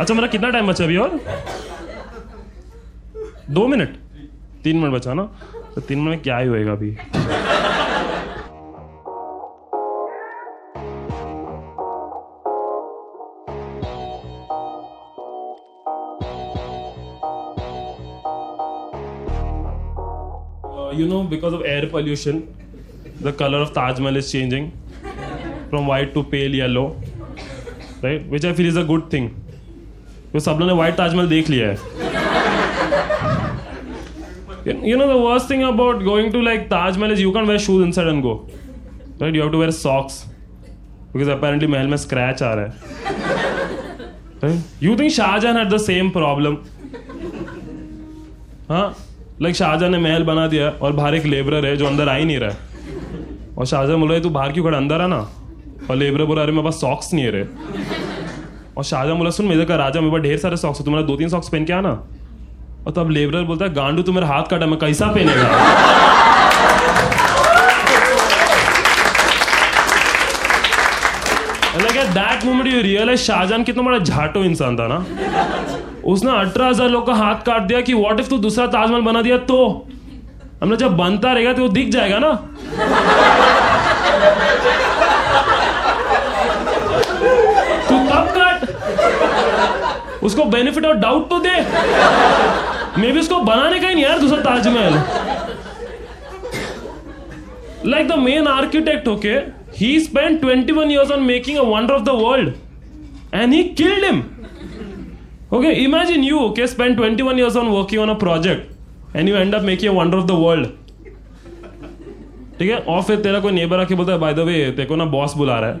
अच्छा 0.00 0.14
मेरा 0.14 0.26
कितना 0.26 0.50
टाइम 0.50 0.66
बचा 0.66 0.84
अभी 0.84 0.96
और 0.96 1.20
दो 3.50 3.66
मिनट 3.68 3.96
तीन 4.64 4.76
मिनट 4.76 4.94
बचा 4.94 5.14
ना 5.14 5.22
तो 5.74 5.80
तीन 5.80 5.98
मिनट 5.98 6.10
में 6.10 6.22
क्या 6.22 6.38
ही 6.38 6.48
होएगा 6.48 6.72
अभी 6.72 6.96
Uh, 20.64 20.90
you 20.90 21.06
know, 21.08 21.22
because 21.24 21.52
of 21.52 21.62
air 21.64 21.86
pollution, 21.88 22.54
the 23.20 23.32
color 23.32 23.58
of 23.58 23.72
Taj 23.72 24.00
Mahal 24.00 24.16
is 24.16 24.30
changing 24.30 24.72
from 25.74 25.86
white 25.88 26.12
to 26.14 26.22
pale 26.32 26.54
yellow 26.54 26.84
right 28.04 28.30
which 28.30 28.46
I 28.46 28.52
feel 28.52 28.66
is 28.68 28.78
a 28.78 28.82
good 28.86 29.12
thing 29.12 29.28
सब 30.36 30.50
लोगों 30.50 30.66
ने 30.66 30.72
व्हाइट 30.72 30.94
ताजमहल 30.94 31.28
देख 31.28 31.50
लिया 31.50 31.68
है। 31.68 31.74
You 34.88 34.96
know 34.96 35.06
the 35.06 35.10
worst 35.22 35.50
thing 35.50 35.62
about 35.62 36.02
going 36.02 36.32
to 36.32 36.40
like 36.40 36.60
Taj Mahal 36.68 37.12
is 37.12 37.20
you 37.22 37.30
can 37.32 37.44
wear 37.46 37.60
shoes 37.60 37.84
in 37.84 37.92
and 38.08 38.22
go 38.22 38.34
right 39.22 39.34
you 39.36 39.42
have 39.42 39.50
to 39.52 39.58
wear 39.58 39.70
socks 39.72 40.24
because 41.12 41.30
apparently 41.30 41.68
महल 41.68 41.86
में 41.86 41.96
scratch 41.96 42.42
आ 42.42 42.52
रहा 42.54 42.64
है। 44.44 44.52
You 44.82 44.96
think 44.96 45.10
Shahjahan 45.12 45.56
had 45.56 45.68
the 45.68 45.76
same 45.80 46.10
problem 46.10 46.56
हाँ 48.70 48.96
like 49.42 49.56
Shahjahan 49.56 49.90
ने 49.92 49.98
महल 49.98 50.22
बना 50.24 50.46
दिया 50.48 50.68
और 50.82 50.92
बाहर 50.92 51.14
एक 51.14 51.24
लेबर 51.26 51.64
है 51.66 51.76
जो 51.76 51.86
अंदर 51.86 52.08
आ 52.08 52.14
ही 52.14 52.24
नहीं 52.24 52.38
रहा 52.38 52.50
है। 52.50 52.56
और 53.58 53.66
शाहजहां 53.66 54.00
बोल 54.00 54.10
रहे 54.10 54.20
तू 54.20 54.30
बाहर 54.30 54.52
क्यों 54.52 54.64
खड़ा? 54.64 54.76
अंदर 54.78 55.00
आना 55.00 55.16
ना। 55.16 55.30
और 55.90 55.96
लेबर 55.96 56.24
बोल 56.24 56.38
है 56.38 56.46
मेरे 56.46 56.62
पास 56.62 56.74
सॉक्स 56.80 57.12
नहीं 57.14 57.24
है 57.24 57.30
रे. 57.30 57.42
और 58.76 58.84
शाहजहां 58.84 59.16
बोला, 59.18 59.30
सुन, 59.30 59.46
मेरे 59.46 59.64
का 59.64 59.76
राजा, 59.76 60.00
मेरे 60.00 60.12
पास 60.12 60.22
ढेर 60.22 60.38
सारे 60.38 60.56
सॉक्स 60.56 60.78
है, 60.78 60.84
तुम्हारा 60.84 61.06
दो 61.06 61.16
तीन 61.16 61.28
सॉक्स 61.28 61.48
पहन 61.48 61.64
के 61.64 61.72
आना। 61.72 61.90
और 62.86 62.92
तब 62.96 63.10
लेबरर 63.10 63.42
बोलता 63.50 63.64
है, 63.64 63.72
गांडू, 63.74 64.02
तू 64.02 64.12
मेरा 64.12 64.26
हाथ 64.26 64.42
काटा, 64.50 64.66
मैं 64.66 64.78
कैसा 64.78 65.06
पहनेगा? 65.14 65.46
like 71.84 71.96
at 72.00 72.10
that 72.14 72.44
moment 72.46 72.68
you 72.70 72.80
realize 72.82 73.20
Shahjahan 73.20 73.64
कितना 73.64 73.82
बड़ा 73.82 73.98
झाटो 73.98 74.42
इंसान 74.44 74.76
था 74.78 74.86
ना। 74.88 74.98
उसने 76.12 76.30
अठारह 76.30 76.68
हज़ार 76.68 76.88
लोग 76.88 77.06
का 77.06 77.14
हाथ 77.14 77.42
काट 77.46 77.62
दिया 77.62 77.80
कि 77.80 77.94
व्हाट 77.94 78.20
इफ़ 78.20 78.28
तू 78.28 78.38
दूसरा 78.38 78.66
ताजमहल 78.74 79.00
बना 79.02 79.22
दिया 79.22 79.38
तो? 79.50 79.58
हमने 80.62 80.76
जब 80.76 80.96
बनता 80.96 81.32
रहेगा 81.32 81.52
तो 81.52 81.62
वो 81.62 81.68
दिख 81.68 81.88
जाएगा 81.92 82.18
ना 82.18 82.32
तू 87.88 87.98
तब 88.10 88.28
काट 88.36 88.58
उसको 90.24 90.44
बेनिफिट 90.46 90.84
और 90.86 90.96
डाउट 90.98 91.28
तो 91.30 91.38
दे। 91.40 91.54
मे 93.00 93.12
बी 93.12 93.20
उसको 93.20 93.38
बनाने 93.42 93.78
का 93.80 93.88
ही 93.88 93.94
नहीं 93.94 94.04
यार 94.04 94.18
दूसरा 94.18 94.40
Taj Mahal. 94.42 94.94
Like 97.86 98.08
the 98.08 98.18
main 98.18 98.46
architect 98.48 99.08
होके 99.08 99.34
he 99.78 99.98
spend 100.00 100.40
twenty 100.40 100.72
one 100.72 100.90
years 100.90 101.10
on 101.10 101.22
making 101.22 101.58
a 101.58 101.62
wonder 101.64 101.94
of 101.94 102.02
the 102.02 102.08
world 102.20 102.52
and 103.34 103.52
he 103.52 103.62
killed 103.80 104.04
him 104.04 104.22
okay 105.52 105.72
imagine 105.82 106.24
you 106.24 106.38
okay 106.38 106.66
spend 106.66 106.96
twenty 106.96 107.22
one 107.22 107.38
years 107.38 107.56
on 107.56 107.66
working 107.68 108.02
on 108.02 108.08
a 108.10 108.14
project 108.20 109.16
and 109.16 109.28
you 109.28 109.36
end 109.36 109.54
of 109.54 109.62
making 109.62 109.92
a 109.92 109.96
wonder 109.98 110.18
of 110.18 110.26
the 110.26 110.30
world 110.44 110.66
ठीक 112.58 112.70
है? 112.70 112.76
और 112.78 113.02
फिर 113.02 113.20
तेरा 113.20 113.40
कोई 113.40 113.52
neighbour 113.52 113.80
आके 113.80 113.94
बोलता 113.94 114.12
है 114.12 114.18
by 114.18 114.34
the 114.34 114.38
way 114.40 114.54
तेरे 114.70 114.88
को 114.88 114.96
ना 114.96 115.04
बॉस 115.12 115.34
बुला 115.36 115.58
रहा 115.60 115.70
है। 115.70 115.80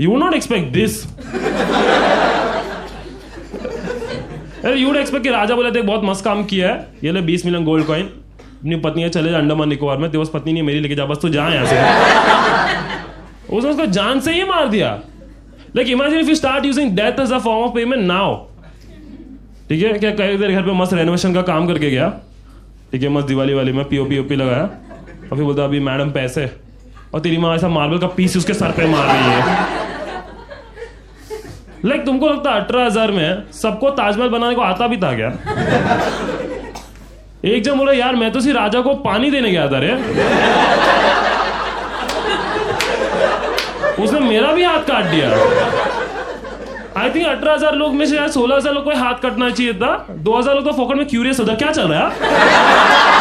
You 0.00 0.10
would 0.10 0.20
not 0.20 0.34
expect 0.34 0.72
this 0.72 1.02
अरे 4.64 4.76
यू 4.76 4.94
एक्सपेक्ट 4.94 5.24
कि 5.24 5.30
राजा 5.30 5.54
बोले 5.54 5.70
थे 5.70 5.82
बहुत 5.82 6.00
मस्त 6.04 6.24
काम 6.24 6.44
किया 6.44 6.68
है। 6.68 6.88
ये 7.04 7.12
ले 7.12 7.22
20 7.22 7.44
मिलियन 7.44 7.64
गोल्ड 7.64 7.86
कॉइन 7.86 8.02
अपनी 8.04 8.76
पत्नी 8.76 9.08
चले 9.08 9.30
जा 9.30 9.38
अंडमान 9.38 9.68
निकोबार 9.68 9.96
में। 9.96 10.10
पास 10.10 10.30
पत्नी 10.34 10.52
नहीं, 10.52 10.62
मेरी, 10.62 10.80
लेके 10.80 10.94
जा, 10.94 11.06
बस 11.06 11.18
तू 11.22 11.28
जा 11.28 11.48
यहाँ 11.48 11.66
से। 11.66 11.76
उसने 13.56 13.70
उसको 13.70 13.86
जान 13.86 14.20
से 14.20 14.32
ही 14.32 14.44
मार 14.44 14.68
दिया। 14.68 15.00
Like 15.76 15.88
imagine 15.88 16.20
if 16.20 16.28
you 16.28 16.34
start 16.34 16.64
using 16.64 16.96
death 16.96 17.20
as 17.20 17.32
a 17.32 17.38
form 17.38 17.64
of 17.64 17.74
payment 17.74 18.02
now 18.02 18.36
ठीक 19.68 19.84
है? 19.84 19.92
क्या 19.92 20.10
कई 20.10 20.36
देर 20.36 20.52
घर 20.52 20.62
पे 20.62 20.72
मस्त 20.72 20.94
रेनोवेशन 20.94 21.34
का 21.34 21.42
काम 21.42 21.66
करके 21.66 21.90
गया? 21.90 22.20
ठीक 22.92 23.02
है, 23.02 23.08
मस्त 23.08 23.26
दिवाली 23.26 23.54
वाली 23.54 23.72
में 23.72 23.84
पीओपी 23.84 24.18
ओपी 24.18 24.36
लगाया। 24.36 24.62
और 24.62 25.34
फिर 25.34 25.44
बोलता, 25.44 25.64
अभी 25.64 25.80
मैडम 25.80 26.10
पैसे। 26.10 26.50
और 27.14 27.20
तेरी 27.20 27.36
माँ 27.36 27.54
ऐसा 27.54 27.68
मार्बल 27.68 27.98
का 27.98 28.06
पीस 28.06 28.36
उसके 28.36 28.54
सर 28.54 28.70
पे 28.70 28.86
मार 28.86 29.06
रही 29.06 29.24
है। 29.24 29.83
लाइक 31.84 32.04
तुमको 32.04 32.28
लगता 32.28 32.50
है 32.50 32.60
अठारह 32.60 32.84
हज़ार 32.84 33.10
में 33.12 33.50
सबको 33.52 33.90
ताजमहल 33.92 34.28
बनाने 34.28 34.54
को 34.54 34.60
आता 34.62 34.86
भी 34.86 34.96
था 34.96 35.12
क्या? 35.16 35.28
एक 37.46 37.62
जन 37.64 37.74
बोला, 37.78 37.92
यार, 37.92 38.14
मैं 38.16 38.30
तो 38.32 38.40
सिर्फ़ 38.40 38.58
राजा 38.58 38.80
को 38.80 38.94
पानी 39.02 39.30
देने 39.30 39.50
गया 39.50 39.66
था 39.70 39.78
रे। 39.78 39.92
उसने 44.02 44.20
मेरा 44.20 44.52
भी 44.52 44.64
हाथ 44.64 44.86
काट 44.86 45.04
दिया। 45.06 45.28
आई 46.96 47.10
थिंक 47.10 47.26
अठारह 47.26 47.52
हज़ार 47.52 47.74
लोग 47.74 47.94
में 47.94 48.06
से 48.06 48.16
यार 48.16 48.28
सोलह 48.30 48.56
हज़ार 48.56 48.74
लोग 48.74 48.84
को 48.84 48.90
हाथ 48.98 49.14
काटना 49.22 49.50
चाहिए 49.50 49.72
था। 49.74 50.06
दो 50.10 50.38
हज़ार 50.38 50.54
लोग 50.54 50.64
तो 50.64 50.72
फोकट 50.72 50.96
में 50.96 51.06
क्यूरियस 51.08 51.40
होता। 51.40 51.54
क्या 51.54 51.70
चल 51.72 51.88
रहा? 51.88 52.08
है 52.08 53.13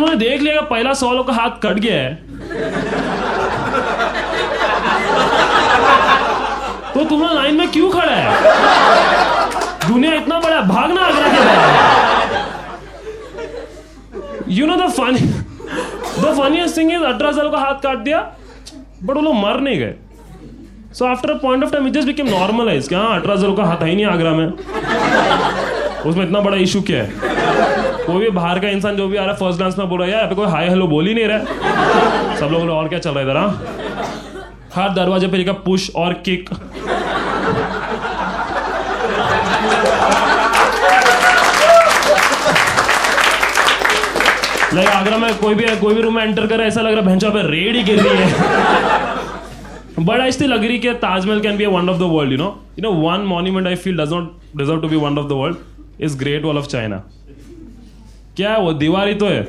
जब 0.00 0.14
देख 0.18 0.40
लिया 0.42 0.60
पहला 0.70 0.92
सौ 0.94 1.12
लोग 1.12 1.26
का 1.26 1.32
हाथ 1.32 1.50
कट 1.62 1.78
गया 1.78 1.94
है। 1.94 2.14
तो 6.94 7.04
तुम 7.04 7.22
लाइन 7.24 7.54
में 7.54 7.70
क्यों 7.72 7.90
खड़ा 7.90 8.12
है? 8.12 8.26
दुनिया 9.88 10.12
इतना 10.14 10.38
बड़ा 10.40 10.56
है, 10.56 10.62
भागना 10.68 11.00
आगरा 11.02 11.28
के 11.28 11.40
बाहर। 11.44 11.64
You 14.48 14.66
know 14.66 14.76
the 14.76 14.88
funny 14.90 15.20
the 16.20 16.34
funniest 16.38 16.76
thing 16.76 16.92
is 16.92 17.02
अठारह 17.04 17.32
साल 17.32 17.48
का 17.50 17.58
हाथ 17.58 17.74
काट 17.82 17.98
दिया 17.98 18.20
बट 19.02 19.14
वो 19.16 19.22
लोग 19.22 19.34
मर 19.34 19.60
नहीं 19.60 19.78
गए। 19.78 19.94
So 20.94 21.04
after 21.04 21.30
a 21.30 21.34
point 21.38 21.64
of 21.64 21.72
time 21.72 21.86
it 21.86 21.92
just 21.92 22.06
became 22.06 22.28
normalize 22.28 22.88
क्या 22.88 23.00
अठारह 23.00 23.36
साल 23.36 23.54
का 23.56 23.64
हाथ 23.64 23.82
है 23.82 23.88
ही 23.88 23.96
नहीं 23.96 24.06
आगरा 24.06 24.30
में। 24.30 24.46
उसमें 26.06 26.24
इतना 26.24 26.40
बड़ा 26.40 26.56
इशू 26.56 26.80
क्या 26.90 27.02
है? 27.02 27.08
कोई 28.06 28.18
भी 28.18 28.30
बाहर 28.30 28.58
का 28.60 28.68
इंसान 28.68 28.96
जो 28.96 29.08
भी 29.08 29.16
आ 29.16 29.22
रहा 29.22 29.32
है 29.32 29.38
फ़र्स्ट 29.38 29.60
डांस 29.60 29.78
में 29.78 29.88
बोल 29.88 30.00
रहा 30.00 30.08
है, 30.08 30.14
यार 30.14 30.34
कोई 30.34 30.46
हाय 30.50 30.68
हेलो 30.68 30.86
बोल 30.88 31.06
ही 31.06 31.14
नहीं 31.14 31.24
रहा 31.28 32.36
सब 32.36 32.48
लोग 32.52 32.68
और 32.70 32.88
क्या 32.88 32.98
चल 32.98 33.10
रहा 33.10 33.18
है 33.18 33.24
इधर 33.24 33.36
हाँ? 33.36 33.50
हर 34.74 34.94
दरवाजे 34.94 35.28
पे 35.28 35.36
लिखा 35.36 35.52
पुश 35.64 35.90
और 35.96 36.12
किक 36.28 36.50
लाइक 44.74 44.88
आगरा 44.88 45.18
में 45.18 45.36
कोई 45.38 45.54
भी 45.54 45.64
कोई 45.80 45.94
भी 45.94 46.02
रूम 46.02 46.14
में 46.14 46.22
एंटर 46.24 46.46
कर, 46.46 46.60
ऐसा 46.60 46.80
लग 46.80 46.92
रहा 46.92 47.00
है 47.00 47.06
भैंसा 47.06 47.28
पे 47.30 47.42
रेड 47.50 47.76
ही 47.76 47.82
गिर 47.82 48.00
रही 48.02 48.18
है। 48.18 50.04
बट 50.04 50.20
आई 50.20 50.32
स्टिल 50.32 50.52
अग्री 50.52 50.78
कि 50.78 50.92
Taj Mahal 51.04 51.40
can 51.40 51.56
be 51.56 51.64
a 51.64 51.68
wonder 51.68 51.92
of 51.92 51.98
the 51.98 52.08
world 52.12 52.32
you 52.32 52.38
know 52.38 52.48
you 52.78 52.82
know 52.82 52.92
one 53.08 53.20
monument 53.26 53.66
I 53.66 53.74
feel 53.84 53.96
does 54.00 54.12
not 54.12 54.32
deserve 54.56 54.80
to 54.80 54.88
be 54.88 54.96
wonder 54.96 55.22
of 55.22 55.28
the 55.28 55.32
world 55.32 56.02
is 56.04 56.18
great 56.18 56.44
wall 56.44 56.58
of 56.58 56.66
China 56.66 57.02
क्या 58.36 58.52
है 58.52 58.60
वो 58.60 58.72
दीवार 58.72 59.08
ही 59.08 59.14
तो 59.14 59.26
है? 59.26 59.42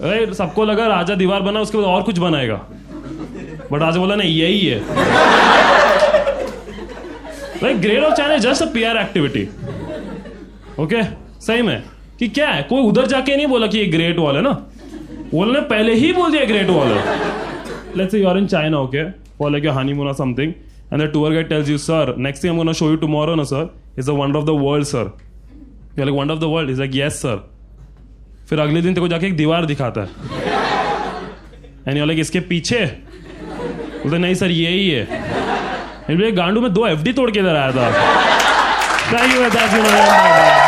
अरे, 0.00 0.34
सबको 0.34 0.64
लगा 0.64 0.86
राजा 0.86 1.14
दीवार 1.14 1.40
बना, 1.42 1.60
उसके 1.60 1.78
बाद 1.78 1.86
और 1.86 2.02
कुछ 2.02 2.18
बनाएगा। 2.18 2.54
बट 3.72 3.80
राजा 3.80 4.00
बोला, 4.00 4.14
नहीं, 4.14 4.34
यही 4.36 4.66
है। 4.66 4.78
Like 7.62 7.80
great 7.80 8.04
of 8.04 8.14
China 8.14 8.36
just 8.36 8.62
a 8.62 8.66
PR 8.66 8.96
activity 8.96 9.48
okay 10.82 11.02
सही 11.46 11.62
में? 11.62 11.82
कि 12.18 12.28
क्या 12.28 12.48
है? 12.48 12.62
कोई 12.62 12.82
उधर 12.82 13.06
जाके 13.06 13.36
नहीं 13.36 13.46
बोला 13.46 13.66
कि 13.66 13.78
ये 13.78 13.86
ग्रेट 13.86 14.18
वॉल 14.18 14.36
है 14.36 14.42
ना? 14.42 14.56
वॉल 15.34 15.52
ने 15.52 15.60
पहले 15.70 15.94
ही 15.94 16.12
बोल 16.12 16.32
दिया 16.32 16.44
ग्रेट 16.44 16.70
वॉल 16.70 16.86
है। 16.88 17.18
Let's 17.96 18.14
you 18.14 18.26
are 18.28 18.38
in 18.38 18.46
China 18.46 18.78
okay 18.78 19.04
for 19.38 19.50
like 19.50 19.64
your 19.64 19.74
honeymoon 19.74 20.12
something 20.12 20.52
and 20.92 21.02
the 21.02 21.10
tour 21.12 21.32
guide 21.32 21.48
tells 21.48 21.68
you 21.68 21.78
sir 21.78 22.14
next 22.18 22.44
thing 22.44 22.50
I 22.50 22.54
am 22.54 22.58
gonna 22.58 22.72
show 22.72 22.90
you 22.90 22.96
tomorrow 22.96 23.34
ना 23.34 23.44
sir 23.44 23.74
is 23.98 24.06
the 24.06 24.14
wonder 24.14 24.38
of 24.38 24.46
the 24.46 24.50
world 24.60 24.86
sir 24.86 25.16
you 26.00 26.06
like 26.06 26.18
wonder 26.18 26.34
of 26.34 26.40
the 26.40 26.44
world 26.46 26.70
is 26.70 26.78
like 26.78 26.90
yes 26.94 27.20
sir 27.22 27.36
फिर 28.48 28.58
अगले 28.58 28.82
दिन 28.82 28.94
तेरे 28.94 29.00
को 29.00 29.08
जाके 29.08 29.26
एक 29.26 29.36
दीवार 29.36 29.64
दिखाता 29.66 30.00
है। 30.00 30.08
एंड 31.88 31.98
यू 31.98 32.04
लाइक 32.04 32.18
इसके 32.18 32.40
पीछे। 32.42 32.84
बोलते 34.02 34.18
नहीं 34.18 34.34
सर 34.34 34.50
यही 34.50 34.90
है 34.90 35.02
गांडू, 36.32 36.60
में 36.60 36.72
दो 36.72 36.86
एफडी 36.86 37.12
तोड़ 37.12 37.30
के 37.30 37.38
इधर 37.40 37.56
आया 37.56 37.72
था। 37.72 37.90
Thank 39.12 39.34
you 39.34 40.59